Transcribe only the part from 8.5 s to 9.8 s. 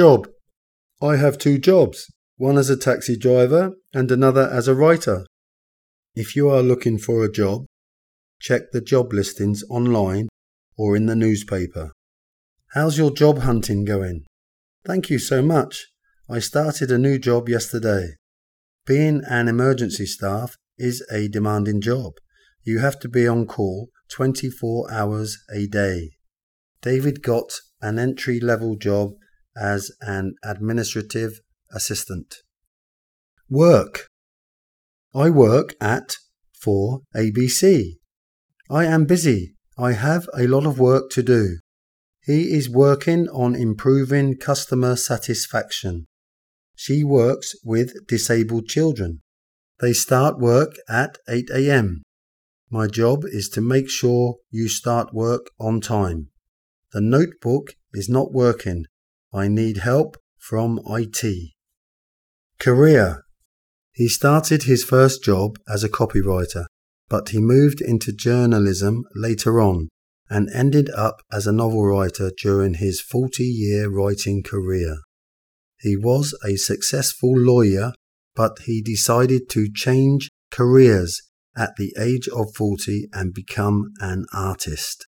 the job listings